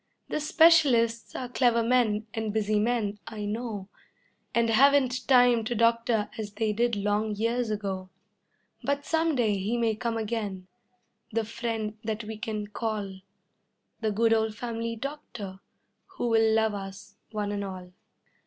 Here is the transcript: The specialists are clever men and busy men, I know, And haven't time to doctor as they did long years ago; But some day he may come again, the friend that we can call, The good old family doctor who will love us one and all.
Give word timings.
The 0.29 0.39
specialists 0.39 1.35
are 1.35 1.47
clever 1.47 1.83
men 1.83 2.25
and 2.33 2.51
busy 2.51 2.79
men, 2.79 3.19
I 3.27 3.45
know, 3.45 3.87
And 4.55 4.71
haven't 4.71 5.27
time 5.27 5.63
to 5.65 5.75
doctor 5.75 6.31
as 6.39 6.53
they 6.53 6.73
did 6.73 6.95
long 6.95 7.35
years 7.35 7.69
ago; 7.69 8.09
But 8.83 9.05
some 9.05 9.35
day 9.35 9.55
he 9.59 9.77
may 9.77 9.93
come 9.95 10.17
again, 10.17 10.65
the 11.31 11.45
friend 11.45 11.99
that 12.03 12.23
we 12.23 12.39
can 12.39 12.65
call, 12.65 13.19
The 13.99 14.09
good 14.11 14.33
old 14.33 14.55
family 14.55 14.95
doctor 14.95 15.59
who 16.17 16.29
will 16.29 16.51
love 16.51 16.73
us 16.73 17.13
one 17.29 17.51
and 17.51 17.63
all. 17.63 17.93